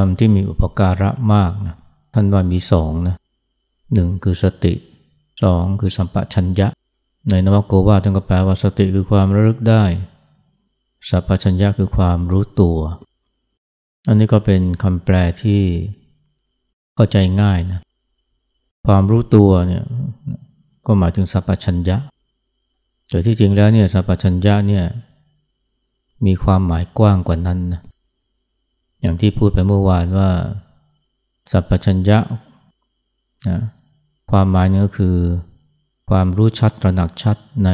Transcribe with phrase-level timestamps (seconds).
[0.00, 1.76] รมที่มีอุปการะมากนะ
[2.14, 3.16] ท่านว่ามีสองนะ
[3.92, 4.74] หนึ่งคือสติ
[5.42, 6.68] สองคือสัมปชัญญะ
[7.30, 9.84] ในนวโกวาท่านก็แปลว่าสติคือความระลึกได้
[11.08, 12.78] สัมปชัญญะคือความรู้ตัว
[14.08, 15.60] อันนี้ก็เป็นคำแปลที่
[16.94, 17.80] เข้าใจง่ายนะ
[18.86, 19.84] ความรู้ตัวเนี่ย
[20.86, 21.96] ก็หมายถึงสัพชัญญะ
[23.08, 24.84] แต่ที่จริงแล้วเนี่ยสัพชัญญะเนี่ย
[26.26, 27.80] มีความหมายกว้างกว่านั้นนะ
[29.00, 30.30] อย่างที่พูดไปเมื่อวานว่า
[31.52, 32.18] สัพชัญญะ
[33.48, 33.58] นะ
[34.30, 35.16] ความหมายนี้ก็คือ
[36.10, 37.70] ความรู้ชัดตระหนักชัดใน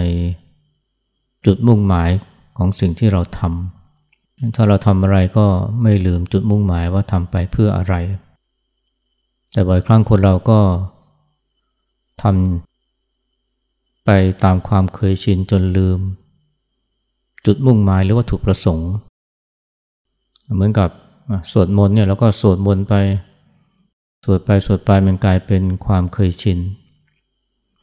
[1.46, 2.10] จุดมุ่งหมาย
[2.56, 5.46] ของสิ่งที่เราทำถ้าเราทำอะไรก็
[5.82, 7.94] ไม่ลืมจุดมุ่งหมายว่าทำไปเพื่ออะไร
[9.52, 10.60] แต่บ่อยครั้งคนเราก็
[12.22, 14.10] ทำไป
[14.44, 16.00] ตามความเคยชินจนลืม
[17.46, 18.90] จุดมุ่งหมายหรือว่าถูกประสงค์
[20.54, 20.90] เหมือนกับ
[21.52, 22.94] สวดมนต์เนี่ยแล้วก็สวดมนต์ไป
[24.24, 26.58] สวดไปสวดไปมันกลายเป็นความเคยชิน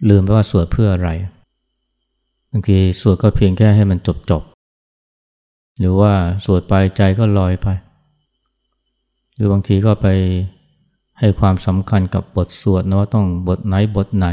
[0.09, 1.09] ลืมไปว่าสวดเพื่ออะไร
[2.49, 4.44] บางทีสวดก็เพียงแค่ให้มันจบจบ
[5.80, 6.14] หรือว่า
[6.45, 7.67] สวดไปใจก็ลอยไป
[9.33, 10.08] หรือบางทีก็ไป
[11.19, 14.27] ให้ความสำคัญกับบทสวดนะว่าต้องบทไหนบทไหน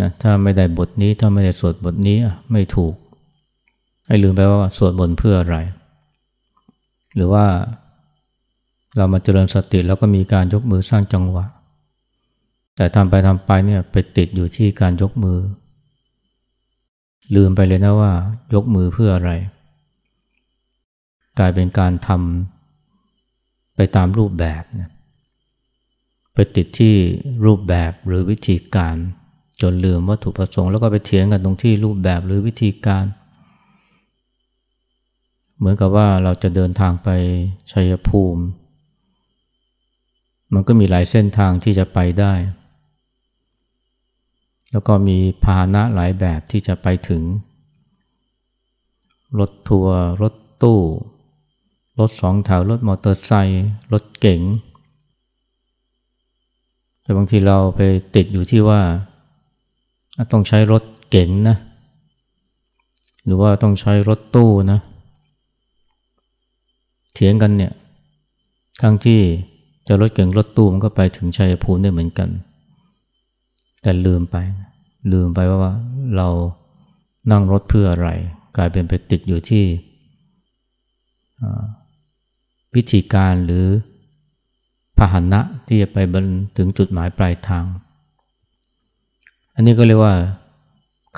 [0.00, 2.16] นะถ้าไม่ได้บทนี้ถ้าไม่ได้สวดบทนี้
[2.52, 2.94] ไม่ถูก
[4.06, 5.56] ให้ลืมไปว่าสวดบนเพื่ออะไร
[7.14, 7.44] หรือว่า
[8.96, 11.46] เรามาเจริญสติแล้วก็มีการยกมือสร้างจังหวะ
[12.76, 15.40] แต่ทำไปทำไปเนี่ยไปติดอยู่ที่การยกมือ
[17.34, 18.12] ลืมไปเลยนะว่า
[18.54, 19.30] ยกมือเพื่ออะไร
[21.38, 24.90] กลายเป็นการทำไปตามรูปแบบนะ
[26.34, 26.94] ไปติดที่
[27.44, 28.96] รูปแบบหรือวิธีการ
[29.60, 33.04] จนลืมวัตถุประสงค์แล้วก็ไปเถียงกันตรงที่รูปแบบหรือวิธีการ
[35.56, 37.08] เหมือนกับว่าเราจะเดินทางไป
[37.72, 38.42] ชัยภูมิ
[40.54, 42.34] มันก็มีหลายเส้นทางที่จะไปได้
[44.72, 47.22] แล้วก็มีพาหนะหลายแบบที่จะไปถึง
[49.38, 50.80] รถทัวร์รถตู้
[51.98, 54.40] รถสองแถวรถมอเตอร์ไซค์รถเก๋ง
[57.02, 57.80] แต่บางทีเราไป
[58.14, 58.80] ติดอยู่ที่ว่า
[60.32, 61.56] ต้องใช้รถเก๋งนะ
[63.24, 64.78] หรือว่าต้องใช้รถตู้นะ
[67.12, 67.72] เถียงกันเนี่ย
[68.82, 69.20] ทั้งที่
[69.86, 72.28] จะรถเก่งรถตู้มันก็ไปถึงชัยภูมิได้เหมือนกัน
[73.82, 74.36] แต่ลืมไป
[75.12, 75.72] ลืมไปว่า
[76.16, 76.28] เรา
[77.30, 78.08] นั่งรถเพื่ออะไร
[78.56, 79.64] กลายเป็นไปติดอยู่ที่
[82.74, 83.66] วิธีการหรือ
[84.98, 86.26] พาหนะที่จะไปบรร
[86.56, 87.64] ถึงจุดหมายปลายทาง
[89.54, 90.14] อันนี้ก็เรียกว่า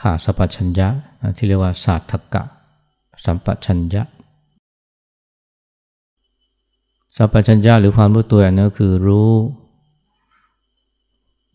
[0.01, 0.89] ขาดสัพชัญญะ
[1.37, 2.43] ที่เรียกว่าศาสตรกะ
[3.25, 4.03] สัมปชัญญะ
[7.17, 9.31] สัพพัญญาหรือความรู้ตัวอันนี้ก็คือรู้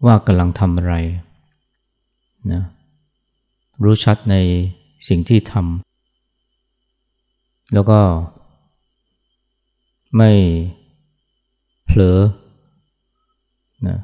[0.06, 0.94] ว่ากำลังทำอะไร
[2.52, 2.64] นะ
[3.84, 4.36] รู้ชัดใน
[5.08, 8.00] สิ่งที่ทำแล้วก็
[10.18, 10.32] ไม่
[11.86, 12.20] เผลอ
[13.88, 13.98] นะ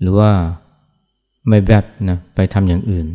[0.00, 0.30] หรือว่า
[1.48, 3.06] ไม่แบบนะไปทำอย่างอื่น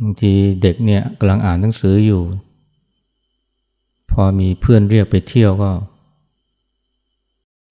[0.00, 0.32] บางที
[0.62, 2.22] เด็กเนี่ยกำลังอ่านหนังสืออยู่
[4.22, 5.70] อมีเพื่อนเรียกไปเที่ยวก็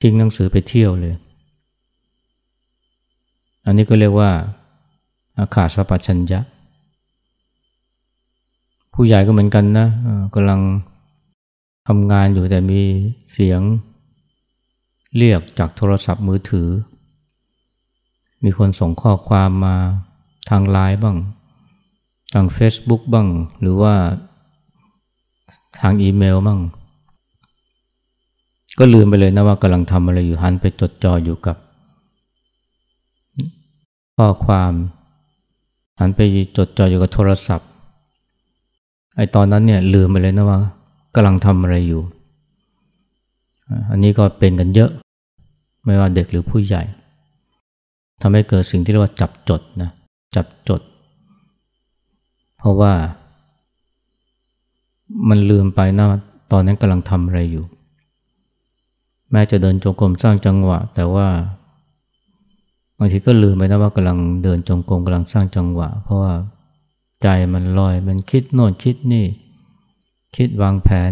[0.01, 1.15] ทิ้งหนังสือไปเที่ยวเลย
[3.65, 4.31] อันนี้ก็เรียกว่า
[5.37, 6.39] อาขาดสัพชัญญะ
[8.93, 9.87] ผู้ใหญ่ก็เหมือนกันนะ
[10.35, 10.61] กำลัง
[11.87, 12.81] ทำงานอยู่แต่มี
[13.33, 13.61] เสียง
[15.17, 16.69] เรียกจากโทรศัพท์มือถือ
[18.43, 19.75] มีคนส่งข้อความมา
[20.49, 21.17] ทางไลน์บ้าง
[22.33, 23.27] ทาง Facebook บ้าง
[23.61, 23.93] หรือว่า
[25.79, 26.59] ทางอีเมลมั่ง
[28.79, 31.57] ก็ลืมไปเลยนะว่ากำลังทำอะไรอยู่หันไปจดจ่ออยู่กับ
[34.15, 34.73] ข้อความ
[35.99, 36.19] หันไป
[36.57, 37.69] จดจ่ออยู่กับโทรศัพท์
[39.15, 40.59] ไอตอนนั้นเนี่ยลืมไปเลยนะว่า
[41.15, 42.01] กำลังทำอะไรอยู่
[43.91, 44.91] อันนี้ก็เป็นกันเยอะ
[45.85, 46.83] ไม่ว่าเด็กหรือผู้ใหญ่
[48.21, 49.89] ทำให้เกิดสิ่งที่เรียกว่าจับจดนะ
[50.35, 50.81] จับจด
[52.57, 52.93] เพราะว่า
[55.29, 56.05] มันลืมไปนะ
[56.51, 57.65] ตอนนั้นกำลังทำอะไรอยู่
[59.31, 61.27] แม้จะเดินจงกรมสร้างจังหวะ แต่ว่า
[62.97, 66.33] บางทีก็ลืมไปนะว่ากำลังเดินจงกรมกำลังสร้างจังหวะ เพราะว่า
[67.23, 69.25] ใจมันลอยมันคิดโน่นคิดนี่
[70.35, 71.11] คิดวางแผน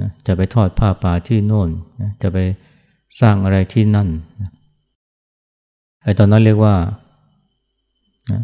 [0.00, 1.68] นะจะไปทอดผ้าป่าที่โน่น
[2.00, 2.38] นะจะไป
[3.20, 4.08] สร้างอะไรที่นั่น
[4.40, 4.50] นะ
[6.02, 6.74] ไอ้ตอนนั้นเรียกว่า
[8.30, 8.40] นะ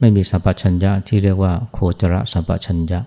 [0.00, 3.00] ไม่มีสัพพัญญะที่เรียกว่าโคจรสัพพัญญะ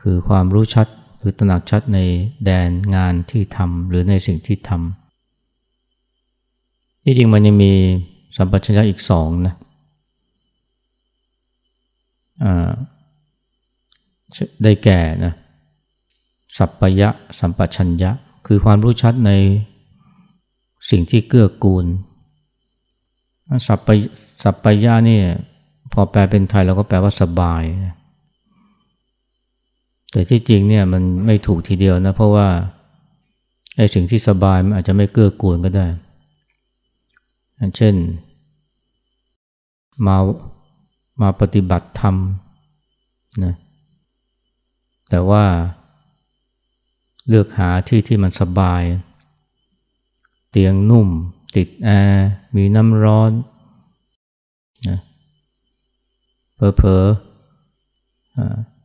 [0.00, 0.86] คือความรู้ชัด
[1.18, 1.98] หรือตระหนักชัดใน
[2.44, 7.72] แดนงานที่ทำหรือในสิ่งที่ทำที่จริงมันยังมี
[8.36, 9.54] สัมปชัญญะอีกสองนะ
[14.62, 15.32] ได้แก่นะ
[16.56, 17.08] สัพพยะ
[17.38, 18.10] สัมปชัญญะ
[18.46, 19.32] คือความรู้ชัดใน
[20.90, 21.86] สิ่งที่เกื้อกูล
[23.66, 23.88] สัพพ
[24.42, 25.20] สัพพยะนี่
[25.92, 27.62] พอแปลเป็นไทยเราก็แปลว่าสบาย
[30.16, 32.48] แต่ที่จริงเนี่ยมันไม่ถูกทีเดียวนะ เพราะว่า
[33.76, 35.86] ไอ้สิ่งที่สบายมันอาจจะไม่เกื้อกูลก็ได้
[37.76, 37.94] เช่น
[40.06, 40.16] มา
[41.22, 42.16] มาปฏิบัติธรรม
[43.44, 43.54] นะ
[45.10, 45.44] แต่ว่า
[47.28, 48.82] เลือกหาที่ที่มันสบาย
[50.50, 51.08] เตียงนุ่ม
[51.56, 52.26] ติดแอร์
[52.56, 53.32] มีน้ำร้อน
[54.88, 54.98] นะ
[56.56, 58.75] เพอๆ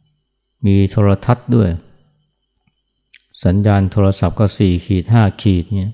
[0.66, 1.70] มีโทรทัศน์ด้วย
[3.46, 5.94] สัญญาณโทรศัพท์ก็สี่ขีดห้าขีดเนี่ย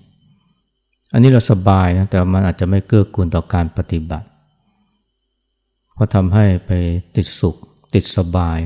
[1.14, 4.28] อันนี้เราสบายนะแต่มันอาจจะไม่เกื้อกูลต่อการปฏิบัติ
[5.94, 6.72] เพราะทำให้ไป
[7.16, 7.56] ติดสุข
[7.94, 8.60] ติดสบาย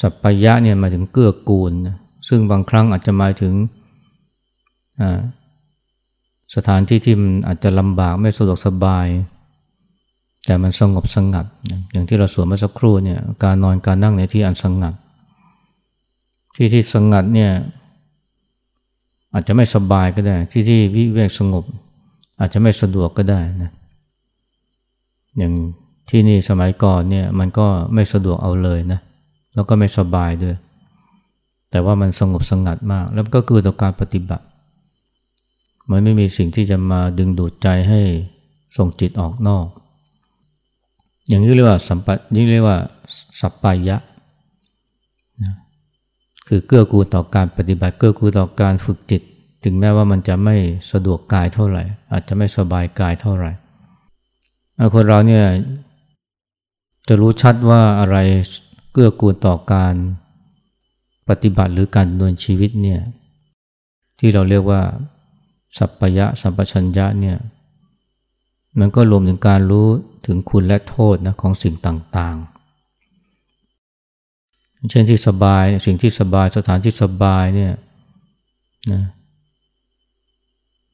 [0.00, 1.96] สัพพยะเนี่ยมาถึงเกื้อกูลนะ
[2.28, 3.54] ซึ่งบางครั้งอาจจะหมายถึง
[6.54, 9.06] สถานที่ที่มันอาจจะลำบากไม่สะดวกสบาย
[10.46, 11.46] แต่มันสงบสงัด
[11.92, 14.94] อย่างที่เราสวดเมื่อสักครู่เนี่ยการนอนการนั่งในที่อันสงัด
[16.54, 17.52] ที่ที่สงัดเนี่ย
[19.32, 21.64] อาจจะไม่สบายก็ได้ ที่ที่วิเวกสงบ
[22.40, 23.70] อาจจะไม่สะดวกก็ได้นะ
[25.38, 25.52] อย่าง
[26.10, 29.00] ที่นี่สมัยก่อนเนี่ยมันก็ไม่สะดวกเอาเลยนะ
[29.54, 30.56] แล้วก็ไม่สบายด้วย
[31.70, 34.44] แต่ว่ามันสงบสงัดมาก แล้วก็คือต่อการปฏิบัติ
[35.90, 38.00] มันไม่มีสิ่งที่จะมาดึงดูดใจให้
[38.76, 39.66] ส่งจิตออกนอก
[41.28, 42.78] อย่างนี้เรียกว่าสัมปันี่เรียกว่า
[43.40, 43.96] สัปปายะ
[45.42, 45.54] นะ
[46.48, 49.22] คือเกื้อกูลต่อการปฏิบัติเกื้อกูลต่อการฝึกจิต
[49.64, 50.56] ถึงแม้ว่ามันจะไม่
[50.92, 51.82] สะดวกกายเท่าไหร่
[52.12, 53.50] อาจจะไม่สบายกายเท่าไหร่
[54.94, 55.44] คนเราเนี่ย
[57.08, 58.16] จะรู้ชัดว่าอะไร
[58.92, 59.94] เกื้อกูลต่อการ
[61.28, 63.00] ปฏิบัติหรือการดำเนินชีวิตเนี่ย
[64.18, 64.80] ที่เราเรียกว่า
[65.78, 67.36] สัพพยะสัมปชัญญะเนี่ย
[68.80, 69.86] มันก็รวมถึงการรู้
[70.26, 72.46] ถึงคุณและโทษนะของสิ่งต่างๆ
[74.90, 77.72] เช่นที่สบายสิ่งที่สบายสถานที่สบายเนี่ย
[78.92, 79.02] นะ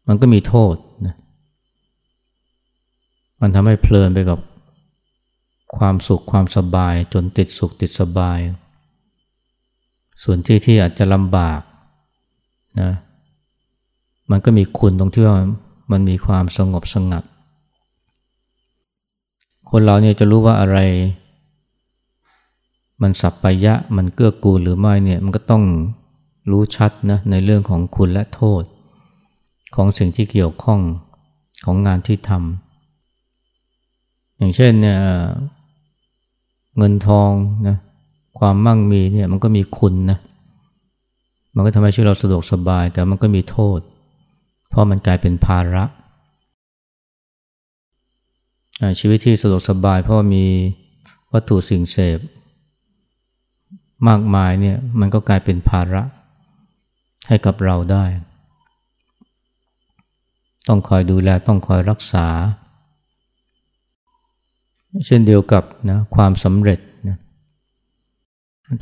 [0.09, 0.75] มันก็มีโทษ
[1.07, 1.15] นะ
[3.41, 4.39] มันทำให้เพลินไปกับ
[5.77, 8.39] ความสุขความสบายจนติดสุขติดสบาย
[10.23, 11.61] ส่วนที่ที่อาจจะลำบาก
[12.81, 12.93] นะ
[14.31, 15.37] มันก็มีคุณตรงที่ว่า
[15.93, 17.25] มันมีความสงบสงัด
[19.71, 20.79] คนเราเนี่ยจะรู้ว่าอะไร
[23.03, 25.65] มันสับปยะมันเกื้อกูลหรือไม่เนี่ยมันก็ต้อง
[26.51, 28.63] รู้ชัดนะในเรื่องของคุณและโทษ
[29.75, 30.81] ของสิ่งที่เกี่ยวข้อง
[31.65, 34.99] ของงานที่ทำอย่างเช่นเนี่ย
[36.79, 37.31] เงินทอง
[37.69, 37.77] นะ
[38.39, 40.19] ความมั่งมีเนี่ยมันก็มีคุณนะ
[41.55, 43.81] มันก็ทำให้ชีวิตเราสะดวกสบายแต่มันก็มีโทษ
[44.69, 45.85] เพราะมันกลายเป็นภาระ
[49.01, 50.45] ชีวิตที่สะดวกสบายเพราะมี
[51.33, 52.19] วัตถุสิ่งเสพ
[54.09, 56.03] มากมายเนี่ยมันก็กลายเป็นภาระ
[57.29, 58.05] ให้กับเราได้
[60.69, 62.27] ต้องคอยดูแลต้องคอยรักษา
[65.07, 67.19] เช่นเดียวกับนะความสำเร็จนะ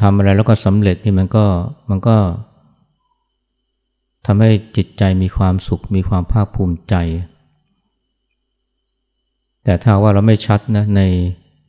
[0.03, 1.45] ทำอะไรแล้วก็สำเร็จนี่มันก็
[1.91, 2.17] มันก็
[4.27, 6.95] ทำให้จิตใจมีความสุขมีความภาคภูมิใจ
[9.67, 11.03] แต่ถ้าว่าเราไม่ชัดนะใน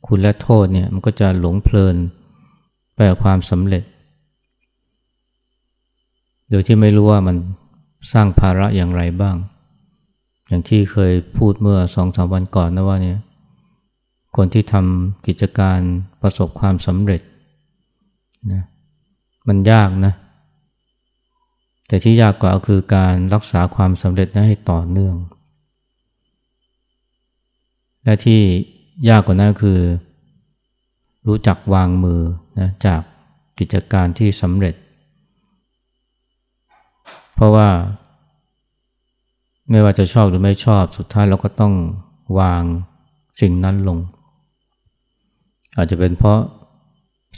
[0.06, 1.96] คุณและโทษเนี่ยมันก็จะหลงเพลิน
[2.94, 3.84] ไปกับความสำเร็จ
[6.50, 7.36] โดยที่ไม่รู้ว่ามัน
[8.12, 9.36] สร้างภาระอย่างไรบ้าง
[10.48, 13.18] อย่างที่เคยพูดเมื่อสองสามวันก่อนนะว่าเนี่ย
[14.36, 15.80] คนที่ทำกิจการ
[16.22, 17.20] ประสบความสำเร็จ
[18.52, 18.62] นะ
[19.48, 20.12] มันยากนะ
[21.86, 25.16] แต่ที่ยากกว่าคือการรักษาความสำเร็จนั้นให้ต่อเนื่อง
[28.08, 28.42] และที่
[29.08, 29.78] ยากกว่านั้นคือ
[31.28, 32.20] รู้จักวางมือ
[32.60, 33.00] นะจาก
[33.58, 34.74] กิจการที่สำเร็จ
[37.34, 37.68] เพราะว่า
[39.70, 41.74] ไม่ว่าจะชอบหรือไม่ชอบสุดท้ายเราก็ต้อง
[42.40, 42.62] วาง
[43.40, 43.98] สิ่งนั้นลง
[45.76, 46.40] อาจจะเป็นเพราะ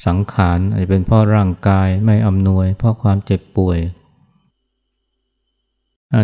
[0.07, 3.79] สังขารอาจจะเป็นเพราะร่างกายไม่อำนวย เพราะความเจ็บป่วย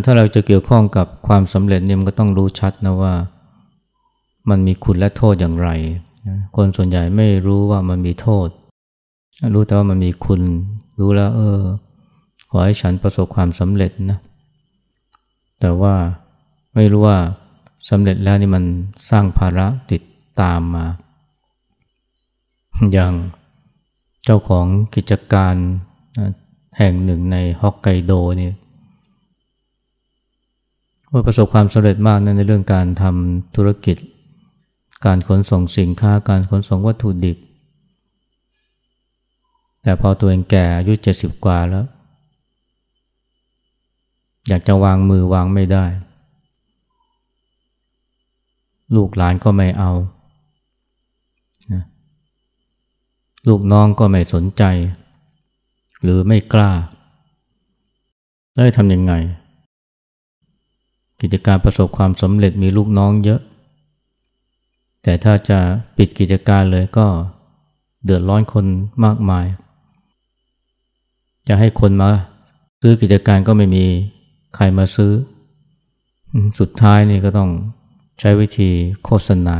[0.05, 3.15] ถ้าเราจะเกี่ยวข้องกับความสำเร็จเนี่ยมันก็ต้องรู้ชัดนะว่า
[4.50, 5.71] มันมีคุณและโทษอย่างไร
[6.57, 8.49] คนส่วนใหญ่ไม่รู้ว่ามันมีโทษ
[9.55, 10.41] รู้แต่ว่ามันมีคุณ
[11.00, 11.61] รู้แล้ว เออ
[12.50, 14.19] ขอให้ฉันประสบความสำเร็จนะ
[15.61, 15.95] แต่ว่า
[16.75, 17.19] ไม่รู้ว่า
[17.91, 18.65] สำเร็จแล้วนี่มัน
[19.11, 20.03] สร้างภาระติด
[20.41, 20.87] ตามมา
[22.93, 23.12] อย่าง
[24.25, 25.55] เจ้าของกิจการ
[26.79, 28.55] แห่งหนึ่งในฮอกไกโดเนี่ย
[31.12, 33.97] ว่าประสบความสำเร็จมากในเรื่องการทำธุรกิจ
[35.05, 37.38] การขนส่งสินค้าการขนส่งวัตถุดิบ
[39.83, 41.87] แต่พอตัวเองแก่อายุเจ็ดสิบกว่าแล้ว
[44.49, 45.85] อยากจะวางมือวางไม่ได้
[48.97, 49.93] ลูกหลานก็ไม่เอา
[51.73, 51.83] นะ
[53.49, 54.62] ลูกน้องก็ไม่สนใจ
[56.03, 56.71] หรือไม่กล้า
[58.55, 59.12] แล้ทำยังไง
[61.21, 63.41] กิจการประสบความสำเร็จมีลูกน้องเยอะ
[65.07, 65.59] แต่ถ้าจะ
[65.97, 67.07] ปิดกิจการเลยก็
[68.05, 68.67] เดือดร้อนคน
[69.05, 69.47] มากมาย
[71.49, 72.11] จะให้คนมา
[72.81, 73.85] ซื้อกิจการก็ไม่มี
[74.55, 75.13] ใครมาซื้อ
[76.59, 77.51] สุดท้ายนี่ก็ต้อง
[78.21, 78.71] ใช้วิธี
[79.05, 79.57] โฆษณา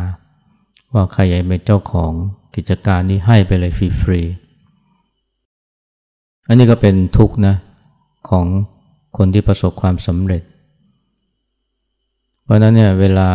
[0.95, 2.13] ว่าใครอยากเป็นเจ้าของ
[2.57, 7.57] กิจการนี้ให้ไปเลยฟรีๆอันนี้ก็เป็นทุกข์นะ
[8.29, 8.47] ของ
[9.17, 10.43] คนที่ประสบความสำเร็จ
[12.43, 13.31] เพราะนั้นเนี่ยเวลา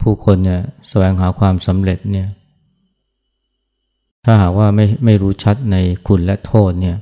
[0.00, 2.28] ผู้คนเนี่ยแสวงหาความสำเร็จเนี่ย
[4.24, 5.76] ถ้าหากว่าไม่ไม่รู้ชัดใน
[6.08, 6.96] คุณและโทษเนี่ย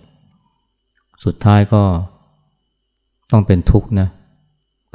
[1.24, 1.82] สุดท้ายก็
[3.30, 4.08] ต้องเป็นทุกข์นะ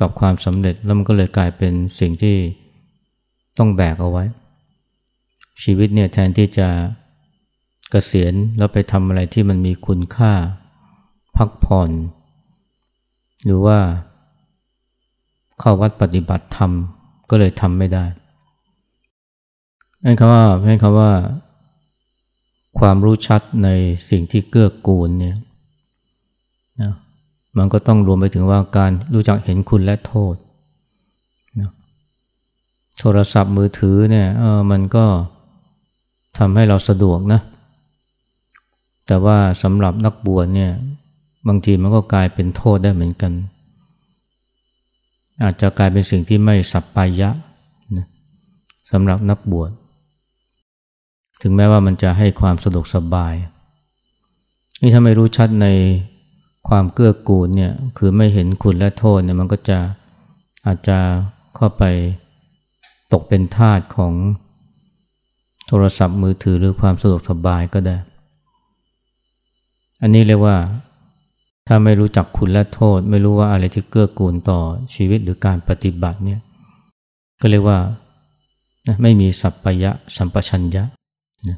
[0.01, 2.37] กับความสำเร็จแล้วมันก็เลยกลายเป็นสิ่งที่
[3.57, 4.25] ต้องแบกเอาไว้
[5.63, 6.67] ชีวิตเนี่ยแทนที่จะ
[7.93, 10.33] กะเกษียณแล้วไปทำอะไรที่มันมีคุณค่า
[11.37, 11.89] พักผ่อน
[13.45, 13.79] หรือว่า
[15.59, 16.71] เข้าวัดปฏิบัติธรรม
[17.29, 18.05] ก็เลยทำไม่ได้
[20.03, 21.12] นั่นคำว่านั่นคำว่า
[22.79, 23.69] ความรู้ชัดใน
[24.09, 25.38] สิ่งที่เกื้อกูลเนี่ย
[26.81, 26.93] นะ
[27.57, 30.36] มันก็ต้องรวมไปถึงว่าการรู้จักเห็นคุณและโทษ
[31.59, 31.71] นะ
[33.00, 35.05] โทรศัพท์มือถือเนี่ยเออมันก็
[36.38, 37.41] ทำให้เราสะดวกนะ
[39.07, 40.71] แต่ว่าสำหรับนักบวชเนี่ย
[41.48, 43.31] บางทีมันก็กลายเป็นโทษได้เหมือนกัน
[45.43, 47.29] อาจจะกลายเป็นสิ่งที่ไม่สัปปายะ
[47.98, 48.08] นะ
[48.91, 49.72] สำหรับนักบวช
[51.41, 53.34] ถึงแม้ว่ามันจะให้ความสะดวกสบาย
[54.81, 55.67] นี่ถ้าไม่รู้ชัดใน
[56.69, 59.79] ความเกื้อกูลเนี่ยคือไม่เห็นคุณและโทษเนี่ยมันก็จะ
[60.65, 60.98] อาจจะ
[61.55, 61.84] เข้าไป
[63.13, 64.13] ตกเป็นทาสของ
[65.67, 67.98] โทรศัพท์มือถือหรือความสะดวกสบายก็ได้
[70.01, 70.58] อันนี้เรียกว่า
[71.71, 74.59] ถ้าไม่รู้จักคุณและโทษ ไม่รู้ว่าอะไรที่เกื้อกูลต่อ
[74.95, 76.39] ชีวิตหรือการปฏิบัติเนี่ย
[77.41, 77.77] ก็เรียกว่า
[79.01, 80.83] ไม่มีสัพพยะสัมปชัญญะ
[81.49, 81.57] นะ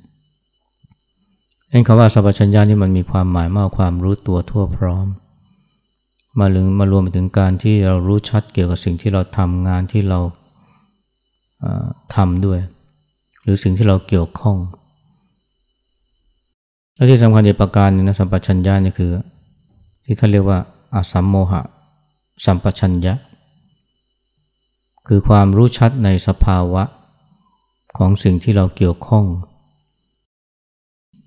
[1.70, 5.08] เองคำว่าสัพชัญญะนี่มันมีความหมายมากความรู้ตัวทั่วพร้อม
[6.40, 10.20] มาถึงมารวมไปถึงการที่เรารู้ชัดเกี่ยวกับสิ่งที่เราทำงานที่เรา
[12.16, 12.60] ทำด้วย
[13.44, 14.58] หรือสิ่งที่เราเกี่ยวข้อง
[16.96, 19.12] และที่สำคัญอีกประการนึงนะสัมปชัญญะนี่คือ
[20.06, 20.60] ที่ท่านเรียกว่า
[20.94, 21.62] อาสัมโมหะ
[22.46, 23.14] สัมปชัญญะ
[25.08, 26.84] คือความรู้ชัดในสภาวะ
[27.98, 29.26] ของสิ่งที่เราเกี่ยวข้อง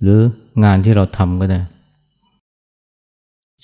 [0.00, 0.20] หรือ
[0.64, 1.60] งานที่เราทำก็ได้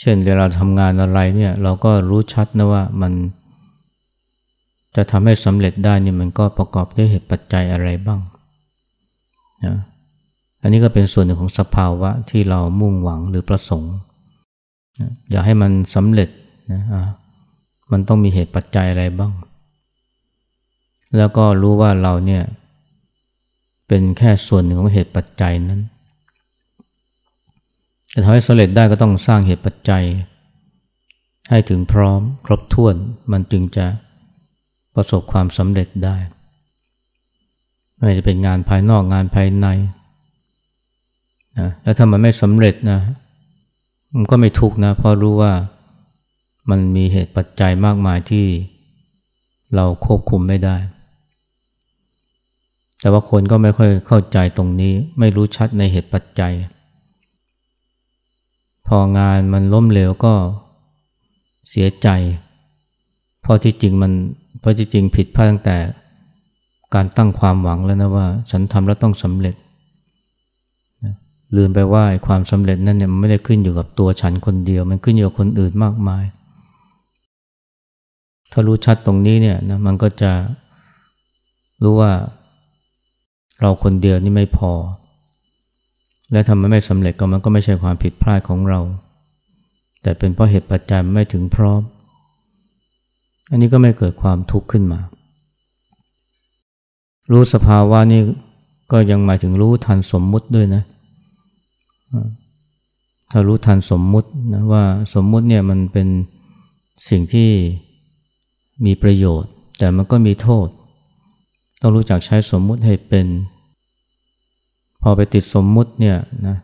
[0.01, 3.13] เช่นเวลาทำงานอะไรเนี่ยเราก็รู้ชัดนะว่ามัน
[4.97, 8.21] จะทำให้สำเร็จได้นี่มันก็ประกอบด้วยเหตุปัจจัยอะไรบ้าง
[9.65, 9.77] นะ
[10.63, 13.95] อันนี้ก็เป็นส่วนหนึ่งของสภาวะที่เรามุ่งหวังหรือประสงค์
[15.31, 16.29] อยากให้มันสำเร็จ
[16.73, 16.83] นะ
[17.93, 19.33] มันต้องมีเหตุปัจจัยอะไรบ้าง
[21.17, 22.43] แล้วก็รู้ว่าเราเนี่ย
[23.89, 25.81] เป็นแค่ส่วนหนึ่งของเหตุปัจจัยนั้น
[28.13, 30.05] จะทำให้สำเร็จได้ก็ต้องสร้างเหตุปัจจัย
[31.51, 32.95] ให้ถึงพร้อมครบถ้วน
[33.33, 33.87] มันจึงจะ
[34.95, 36.17] ประสบความสำเร็จได้
[37.97, 39.67] ไม่จะเป็นงานภายนอกงานภายใน
[41.59, 43.01] นะแล้วถ้ามันไม่สำเร็จนะ
[44.17, 45.53] มันก็ไม่ทุกนะเพราะรู้ว่า
[46.71, 48.47] มันมีเหตุปัจจัยมากมายที่
[49.75, 50.77] เราควบคุมไม่ได้
[53.01, 56.53] แต่ว่าคนก็ไม่ค่อยเข้าใจตรงนี้ ไม่รู้ชัดในเหตุปัจจัย
[58.87, 60.35] พองานมันล้มเหลวก็
[61.71, 62.09] เสียใจ
[63.43, 64.13] เพราะที่จริงมัน
[64.61, 65.77] เพราะที่จริงผิดพลาดตั้งแต่
[66.95, 69.55] การตั้งความหวังแล้วนะว่า ฉันทำแล้วต้องสำเร็จ
[71.57, 76.25] ลืมไปว่าความสำเร็จนั้นเนี่ยมันไม่ได้ขึ้นอยู่กับตัวฉันคนเดียว มันขึ้นอยู่กับคนอื่นมากมาย
[78.53, 80.33] ถ้ารู้ชัดตรงนี้เนี่ยนะมันก็จะ
[81.83, 82.13] รู้ว่า
[83.61, 84.73] เราคนเดียวนี่ไม่พอ
[86.33, 88.81] และทำไมไม่สำเร็จก็มันก็ไม่ใช่ความผิดพลาดของเรา
[90.03, 91.83] แต่เป็นเพราะเหตุปัจจัยไม่ถึงพร้อม
[93.51, 95.01] อันนี้ก็ไม่เกิดความทุกข์ขึ้นมา
[97.33, 98.21] รู้สภาวะนี่
[98.93, 100.83] ก็ยังหมายถึงรู้ทันสมมุติด้วยนะ
[103.31, 106.09] ถ้ารู้ทันสมมุตินะว่าสมมุติเนี่ยมันเป็น
[107.09, 107.51] สิ่งที่
[108.85, 110.69] มีประโยชน์ แต่มันก็มีโทษ
[111.81, 113.27] ต้องรู้จักใช้สมมุติให้เป็น
[115.03, 116.57] พอไปติดสมมุติเนี่ยนะ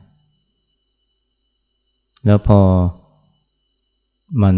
[2.27, 2.61] แล้วพอ
[4.43, 4.57] มัน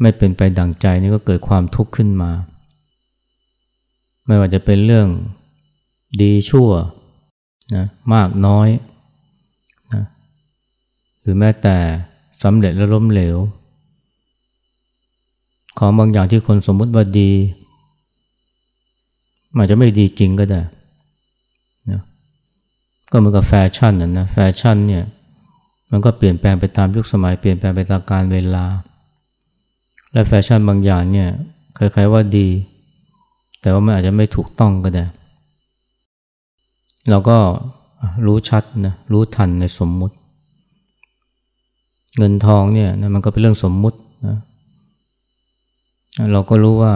[0.00, 2.30] ไม่เป็นไปดั่งใจนี่ก็เกิดความทุกข์ขึ้นมา
[4.26, 5.08] ไม่ว่าจะเป็นเรื่อง
[6.20, 6.70] ดีชั่ว
[7.74, 8.68] นะมากน้อย
[11.22, 11.76] หรือแม้แต่
[12.42, 13.36] สำเร็จและล้มเหลว
[15.78, 17.30] ของบางอย่างที่คนสมมติว่าดี
[19.56, 20.60] อาจจะไม่ดีจริงก็ได้
[21.90, 22.00] นะ
[23.10, 25.04] ก็เหมือนกับแฟชั่นนะนะแฟชั่นเนี่ย
[25.90, 28.64] มันก็เปลี่ยนแปลงไปตามยุคสมัยเปลี่ยนแปลงไปตามกาลเวลา
[30.12, 31.28] และแฟชั่นบางอย่างเนี่ย
[31.74, 32.48] ใครๆว่าดี
[33.60, 35.04] แต่ว่ามันอาจจะไม่ถูกต้องก็ได้
[37.10, 37.38] เราก็
[38.26, 40.16] รู้ชัดนะรู้ทันในสมมุติ
[42.18, 44.36] เงินทองเนี่ยนะมันก็เป็นเรื่องสมมุตินะ
[46.32, 46.94] เราก็รู้ว่า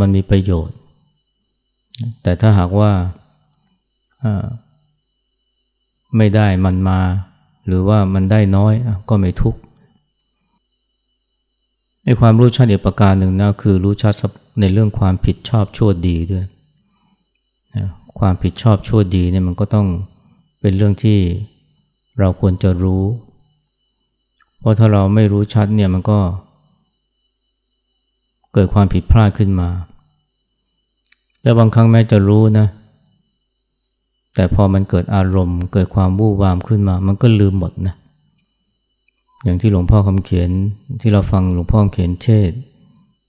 [0.00, 0.76] มันมีประโยชน์
[2.22, 2.92] แต่ถ้าหากว่า
[6.16, 7.00] ไม่ได้มันมา
[7.66, 8.74] หรือว่ามันได้น้อย
[9.08, 9.60] ก็ไม่ทุกข์
[12.04, 14.14] ในความรู้ชัดอีกประการหนึ่งนะคือรู้ชัด
[14.60, 16.44] ในเรื่องความผิดชอบชั่วดีด้วย
[18.18, 19.86] ความผิดชอบชั่วดีเนี่ยมันก็ต้อง
[20.60, 21.18] เป็นเรื่องที่
[22.18, 23.02] เราควรจะรู้
[24.58, 26.18] เพราะถ้าเราไม่รู้ชัดเนี่ยมันก็
[28.52, 29.68] เกิดความผิดพลาดขึ้นมา
[31.42, 32.66] แล้วบางครั้งแม้จะรู้นะ
[34.34, 37.94] แต่พอมันเกิดอารมณ์ เกิดความวู่วามขึ้นมา มันก็ลืมหมดนะ
[39.44, 40.50] อย่างที่หลวงพ่อคำเขียน
[41.00, 42.50] ที่เราฟังหลวงพ่อเขียนเทศ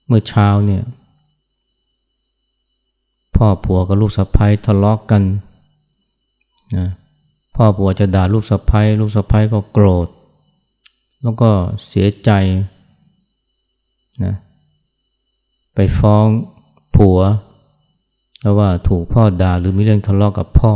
[0.07, 0.83] เมื่อเช้าเนี่ย
[3.35, 5.23] พ่อผัวกับลูกสะใภ้ทะเลาะกกัน
[6.77, 6.87] นะ
[7.55, 10.07] พ่อผัวจะด่าลูกสะใภ้ลูกสะใภ้ก็โกรธ
[11.23, 11.49] แล้วก็
[11.87, 12.31] เสียใจ
[14.23, 14.35] นะ
[15.73, 16.25] ไปฟ้อง
[16.95, 17.19] ผัว
[18.41, 20.73] แล้วว่าถูกพ่อด่าหรือมีเรื่องทะเลาะกกับพ่อ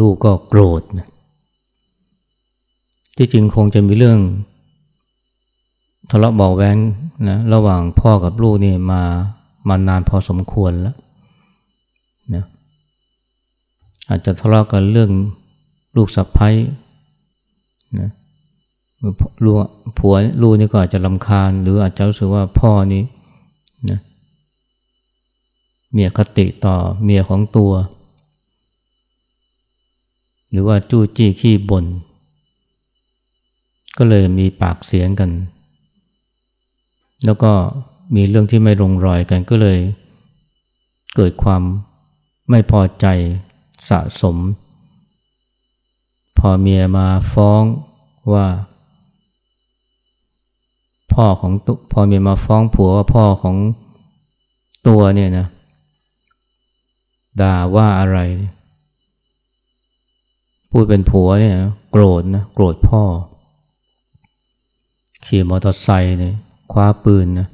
[0.00, 1.08] ลูกก็โกรธนะ
[3.16, 4.18] ที่จริงคงจะมีเรื่อง
[6.10, 6.76] ทะเลาะเบาแวง
[7.28, 9.02] นะระหว่างพ่อกับลูกนี่มา
[9.68, 10.96] มานานพอสมควรแล้ว
[12.34, 12.44] นะ
[14.08, 15.10] อาจจะทะเลาะกันเรื่อง
[15.96, 16.54] ลูกสะพ้าย
[18.00, 18.10] นะ
[19.44, 19.56] ลูก
[19.98, 23.02] ผัวลูกนี่ก็อาจจะลำคาญ หรืออาจจะรู้สึกว่าพ่อนี้
[23.90, 24.00] นะ
[25.92, 27.72] เมียคติต่อเมียของตัว
[30.50, 31.84] หรือว่าจู้จี้ขี้บน่น
[33.98, 35.30] ก็เลยมีปากเสียงกัน
[37.24, 37.52] แล้วก็
[38.14, 39.78] มีเรื่องที่ไม่ลงรอยกันก็เลย
[41.16, 41.62] เกิดความ
[42.50, 43.06] ไม่พอใจ
[43.88, 44.36] สะสม
[46.48, 47.62] อเมียมาฟ้อง
[48.32, 48.46] ว่า
[51.12, 53.56] พ่อของตุพอเมียมาฟ้องผัวว่าพ่อของ
[54.88, 55.46] ตัวเนี่ยนะ
[57.40, 58.18] ด่าว่าอะไร
[60.70, 61.56] พูดเป็นผัวเนี่ย
[61.90, 63.02] โกรธนะโกรธพ่อ
[65.26, 66.34] ขี่มอเตอร์ไซค์เนี่ย
[66.72, 67.48] คว้าปืนนะ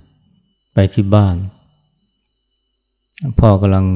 [0.75, 1.37] ไปที่บ้าน
[3.41, 3.87] พ่อกำลัง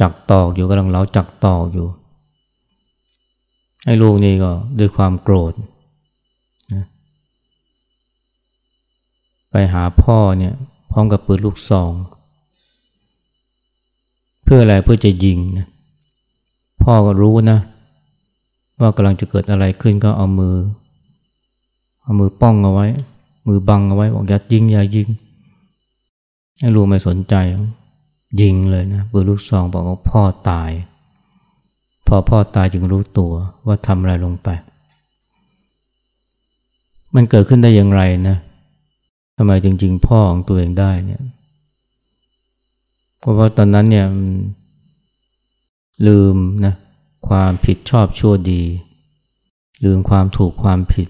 [0.00, 1.86] จักตอกอยู่กำลังเล้าจักตอกอยู่
[3.86, 5.52] ให้ลูกนี่ก็ด้วยความโกรธ
[6.74, 6.84] นะ
[9.50, 10.54] ไปหาพ่อเนี่ย
[10.90, 11.92] พร้อมกับปืนลูกซอง
[14.44, 15.66] เพื่ออะไรเพื่อจะยิงนะ
[16.82, 17.58] พ่อก็รู้นะ
[18.80, 20.56] ว่ากำลังจะเกิดอะไรขึ้นก็เอามือ
[22.02, 22.86] เอามือป้องเอาไว้
[23.48, 25.08] มือบังเอาไว้บอกอย่ายิงอย่ายิง
[26.60, 27.34] ให้ลูกไม่สนใจ
[28.40, 30.70] ยิงเลยนะปืนลูกซองบอกว่าพ่อตาย
[32.06, 33.32] พอพ่อตายจึงรู้ตัว
[33.66, 34.48] ว่าทำอะไรลงไป
[37.14, 38.36] มันเกิดขึ้นได้อย่างไรนะ
[39.36, 41.22] ทำไมจริง ๆ พ่อของตัวเองได้เนี่ย
[43.18, 44.06] เพราะว่าตอนนั้นเนี่ย
[46.06, 46.74] ลืมนะ
[47.28, 48.62] ความผิดชอบชั่วดี
[49.84, 51.08] ลืมความถูกความผิด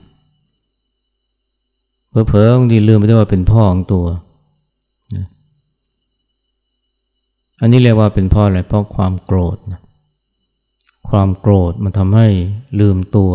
[2.09, 4.07] เผลอๆบางทีลืมไปได้ว่าเป็นพ่อของตัว
[7.61, 9.81] อันนี้เรียกว่าเป็นพราะอะไรเพราะความโกรธนะ
[11.09, 12.29] ความโกรธมันทำให้
[12.81, 13.33] ลืมตัว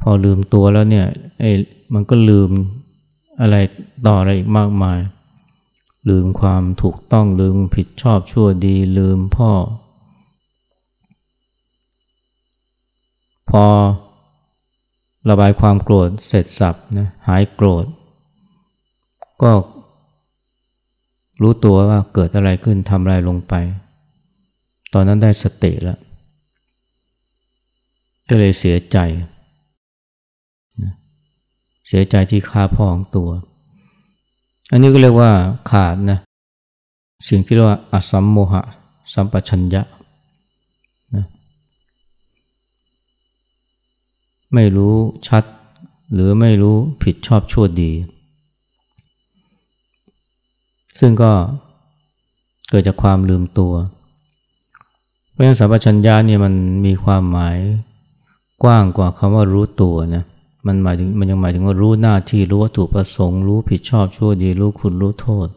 [0.00, 1.06] พอลืมตัวแล้วเนี่ย
[1.40, 1.52] ไอ้
[1.94, 2.50] มันก็ลืม
[3.40, 3.56] อะไร
[4.06, 4.98] ต่ออะไรอีกมากมาย
[6.08, 9.52] ลืมความถูกต้องลืมผิดชอบชั่วดีลืมพ่อ
[13.50, 13.66] พอ
[15.28, 17.84] ระบายความโกรธเสร็จสับนะหายโกรธ
[19.42, 19.50] ก็
[21.42, 23.54] รู้ตัวว่าเกิดอะไรขึ้นทำอะไรลงไป
[24.94, 25.98] ตอนนั้นได้สติแล้ว
[28.28, 28.98] ก็เลยเสียใจ
[31.88, 33.30] เสียใจที่ฆ่าพ่อของตัว
[34.70, 35.30] อันนี้ก็เรียกว่า
[35.70, 36.18] ขาดนะ
[37.28, 38.62] สิ่งที่เรียกว่าอสัมโมหะ
[39.12, 39.82] สัมปชัญญะ
[41.14, 41.24] นะ
[44.54, 44.94] ไม่รู้
[45.28, 45.44] ชัด
[46.12, 47.92] หรือไม่รู้ผิดชอบชั่วดี
[51.00, 51.32] ซึ่งก็
[52.68, 53.72] เกิดจากความลืมตัว
[55.34, 56.54] เพราะฉะนั้นสัมปชัญญะเนี่ยมัน
[56.86, 57.56] มีความหมาย
[58.62, 60.24] กว้างกว่าคำว่ารู้ตัวนะ
[60.66, 65.48] มันหมายถึงมันยังหมายถึงว่ารู้หน้าที่รู้วัตถุประสงค์รู้ผิดชอบชั่วดีรู้คุณรู้โทษ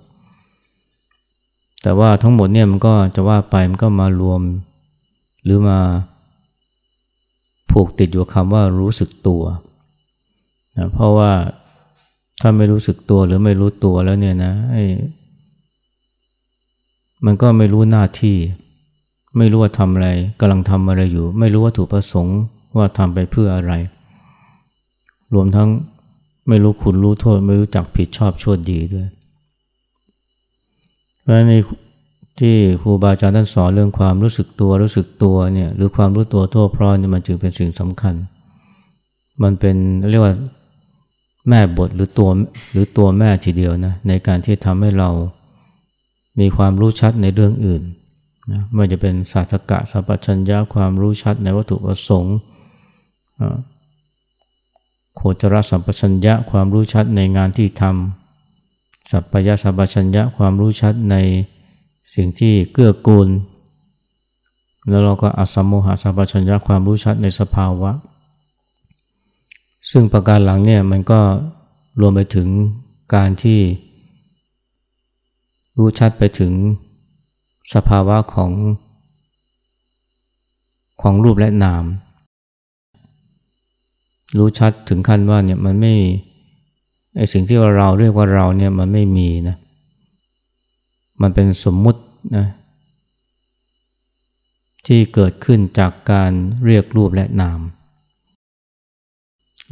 [1.82, 4.42] แต่ว่าทั้งหมดเนี่ยมันก็จะว่าไปมันก็มารวม
[5.44, 5.80] หรือมา
[7.72, 9.44] ผูกติดอยู่คำว่ารู้สึกตัว
[10.78, 11.32] นะเพราะว่า
[12.42, 14.54] ถ้าไม่รู้สึกตัวหรือไม่รู้ตัวแล้วเนี่ยนะ
[17.26, 18.38] มันก็ไม่รู้หน้าที่
[19.38, 22.38] ไม่รู้ว่าทำอะไรกำลังทำอะไรอยู่ ไม่รู้ว่าถูกประสงค์
[22.78, 23.74] ว่าทำไปเพื่ออะไร
[25.34, 25.70] รวมทั้ง
[26.48, 29.08] ไม่รู้คุณรู้โทษ ไม่รู้จักผิดชอบชั่วดีด้วย
[31.22, 31.54] เพราะใน
[32.40, 38.16] ที่ครูบาอาจารย์ท่านสอนเรื่องความรู้สึกตัวรู้สึกตัวเนี่ยหรือความรู้ตัวทั่วพร้อมเนี่ยมันจึงเป็นสิ่งสำคัญ
[39.44, 39.76] มันเป็น
[40.10, 40.34] เรียกว่า
[41.50, 42.30] แม่บทหรือตัว
[42.72, 45.10] หรือตัวแม่ทีเดียวนะในการที่ทำให้เรา
[46.40, 47.82] มีความรู้ชัดในเรื่องอื่น
[48.52, 52.38] นะไม่ว่าจะเป็นศาสตกะสัพพัญญาความรู้ชัดในวัตถุประสงค์
[55.16, 61.16] โคจรสัมปชัญญะความรู้ชัดในงานที่ทำสัพพยาสัพชัญญะความรู้ชัดใน
[62.16, 63.30] สิ่งที่เกื้อกูล
[64.90, 67.92] แล้วเราก็อสัมโมหะสัพชัญญะความรู้ชัดในสภาวะ
[69.92, 71.20] ซึ่งประการหลังเนี่ยมันก็
[72.02, 72.48] รวมไปถึง
[73.16, 73.60] การที่
[75.78, 76.52] รู้ชัดไปถึง
[77.74, 78.52] สภาวะของ
[81.02, 81.84] ของรูปและนาม
[84.38, 85.94] รู้ชัดถึงขั้นว่าเนี่ยมันไม่
[87.16, 89.58] ไอสิ่งที่เราเรียกว่าเราเนี่ยมันไม่มีนะ
[91.22, 92.02] มันเป็นสมมุติ
[92.38, 92.48] นะ
[94.88, 96.32] ที่เกิดขึ้นจากการ
[96.66, 97.60] เรียกรูปและนาม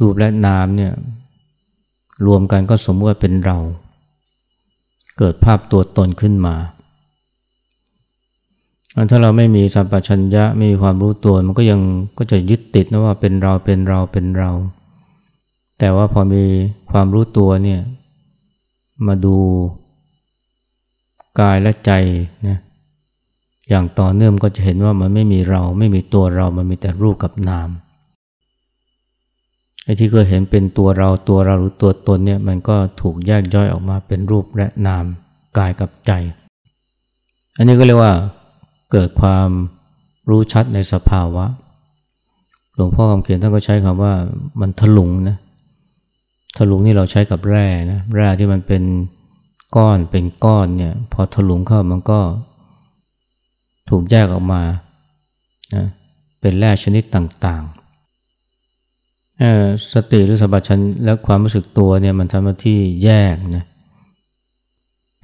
[0.00, 0.92] รูปและนามเนี่ย
[2.26, 3.58] รวมกันก็สมมติว่าเป็นเรา
[5.18, 6.54] เกิดภาพตัวตนขึ้นมา
[9.10, 11.80] ถ้าเราไม่มีสัมปชัญญะไม่มีความรู้ตัวมันก็ยัง
[12.18, 14.50] ก็จะยึดติดนะว่าเป็นเราเป็นเราเป็นเรา
[15.78, 16.44] แต่ว่าพอมี
[16.90, 17.80] ความรู้ตัวเนี่ย
[19.06, 19.36] มาดู
[21.40, 21.90] กายและใจ
[22.48, 22.58] นะ
[23.68, 27.68] อย่างต่อเนื่องก็จะเห็นว่ามันไม่มีเราไม่มีตัวเรามันมีแต่รูปกับนาม
[29.84, 35.04] ไอ้ที่เคยเห็นเป็นตัวเราตัวเราหรือตัวตนเนี่ยมันก็ถูกแยกย่อยออกมาเป็นรูปและนาม
[35.58, 36.12] กายกับใจ
[37.56, 38.12] อันนี้ก็เรียกว่า
[38.92, 39.48] เกิดความ
[40.30, 41.44] รู้ชัดในสภาวะ
[42.74, 44.12] หลวงพ่อคำเขียนท่านก็ใช้คำว่า
[44.60, 45.36] มันถลุงนะ
[46.56, 48.82] ถลุงนี่เราใช้กับแร่นะแร่ที่มันเป็น
[49.76, 52.20] ก้อนเป็นก้อนเนี่ย พอถลุงเข้ามันก็
[53.88, 54.62] ถูกแยกออกมา
[55.74, 55.84] นะ
[56.40, 57.74] เป็นแร่ชนิดต่างๆ
[59.92, 63.64] สติหรือสัมปชัญและความรู้สึกตัวเนี่ยมันทำหน้าที่แยกนะ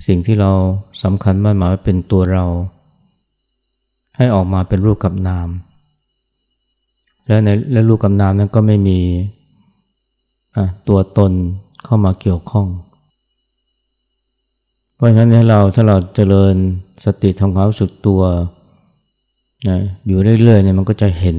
[0.06, 0.50] สิ่งที่เรา
[1.02, 2.44] สำคัญมากหมายว่าเป็นตัวเรา
[4.16, 5.48] ให้ออกมาเป็นรูปกับนาม
[7.26, 9.00] และในและรูปกับนามนั้นก็ไม่มี
[10.88, 11.32] ตัวตน
[11.84, 12.66] เข้ามาเกี่ยวข้อง
[14.94, 16.54] เพราะฉะนั้นให้เราถ้าเราเจริญ
[17.04, 18.22] สติทำความรู้สึกตัว
[19.68, 21.36] นะอยู่เรื่อยๆเนี่ยมันก็จะเห็น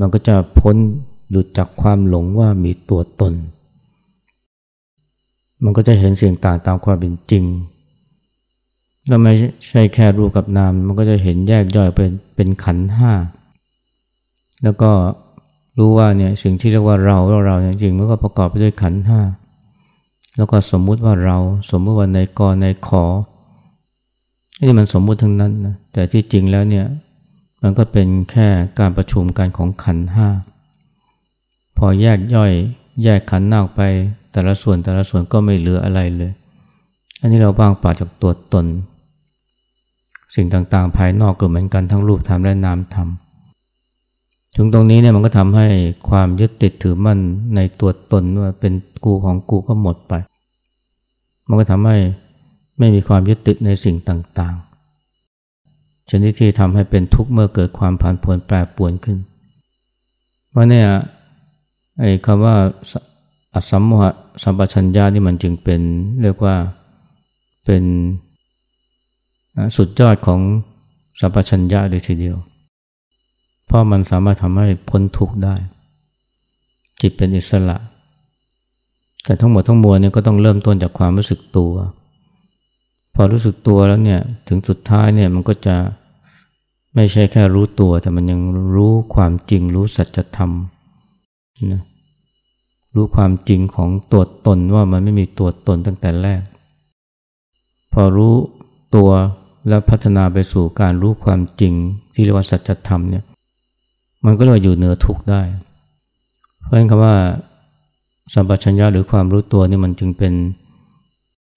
[0.00, 0.76] มันก็จะพ้น
[1.30, 3.32] หลุดจากความหลงว่ามีตัวตน
[5.64, 7.44] มันก็จะเห็นสิ่งต่างตามความเป็นจริง
[9.10, 9.34] แล้วไม่
[9.68, 13.12] ใช่แค่รูปกับนาม มันก็จะเห็นแยกย่อยเป็นเป็นขันห้า
[14.64, 14.90] แล้วก็
[15.78, 19.20] รู้ว่าเนี่ยสิ่งที่เรียกว่าเราเราเราจริงมันก็ประกอบไปด้วยขันห้า
[20.36, 21.38] แล้วก็สมมุติว่าเรา
[21.70, 23.04] สมมุติว่าในกรในขอ
[24.62, 26.86] นี่มันสมมุติทั้งนั้นนะ แต่ที่จริงแล้วเนี่ย
[27.62, 30.28] มันก็เป็นแค่การประชุมกันของขันห้า
[31.78, 32.52] พอแยกย่อย
[33.02, 33.80] แยกขันนอกไป
[34.32, 36.32] แต่ละส่วนแต่ละส่วนก็ไม่เหลืออะไรเลย
[37.20, 38.66] อันนี้เราบ้างปราจากตัวตน
[40.34, 43.08] สิ่งต่างๆ ภายนอกก็เหมือนกันทั้งรูปธรรมและนามธรรม
[44.56, 45.66] ถึงตรงนี้เนี่ยมันก็ทำให้
[46.08, 47.18] ความยึดติดถือมั่น
[47.56, 48.72] ในตัวตนว่าเป็น
[49.04, 50.14] กูของกูก็หมดไป
[51.48, 51.96] มันก็ทำให้
[52.78, 59.18] ไม่มีความยึดติดในสิ่งต่างๆ ชนิดที่ทำให้เป็นทุกข์เมื่อเกิดความผันผวนแปรปรวนขึ้น
[60.50, 60.86] เพราะเนี่ย
[62.00, 62.56] ไอ้คำว่า
[63.54, 64.02] อสัมมห
[64.42, 65.80] สัมปชัญญะนี่มันจึงเป็น
[66.22, 66.54] เรียกว่า
[67.64, 67.84] เป็น
[69.76, 70.40] สุดยอดของ
[71.20, 72.36] สัมปชัญญะเลยทีเดียว
[73.66, 75.54] เพราะมันสามารถทำให้พ้นทุกข์ได้
[77.00, 77.76] จิตเป็นอิสระ
[79.24, 81.72] แต่ทั้งหมดทั้งมวลเนี่ยก็ต้องเริ่มต้นจากความรู้สึกตัว
[83.14, 85.76] พอรู้สึกตัวแล้วเนี่ยถึงสุดท้ายเนี่ยมันก็จะ
[86.94, 88.40] ไม่ใช่แค่รู้ตัว แต่มันยัง
[88.74, 90.50] รู้ความจริงรู้สัจธรรม
[91.72, 91.82] นะ
[92.94, 96.42] รู้ความจริงของตัวตนว่ามันไม่มีตัวตนตั้งแต่แรก
[97.92, 98.34] พอรู้
[98.94, 99.10] ตัว
[99.68, 101.74] แล้วพัฒนาไปสู่การรู้ความจริง
[102.14, 103.24] ที่เรียกว่าสัจธรรมเนี่ย
[104.24, 105.42] มันก็เลยอยู่เหนือทุกข์ได้
[106.62, 107.14] เพราะฉะนั้นคำว่า
[108.34, 110.34] สัมปชัญญะหรือความรู้ตัวนี่มันจึงเป็น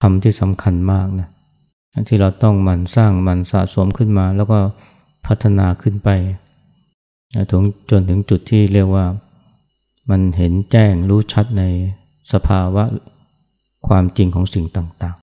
[0.02, 1.28] คำที่สำคัญมากนะ
[2.08, 4.58] ที่เราต้องมันสร้างมันสะสมขึ้นมา แล้วก็
[5.26, 6.08] พัฒนาขึ้นไป
[7.50, 9.06] ถึงจนถึงจุดที่เรียกว่า
[10.10, 11.62] มันเห็นแจ้งรู้ชัดใน
[12.32, 12.84] สภาวะ
[13.88, 15.12] ความจริงของสิ่งต่าง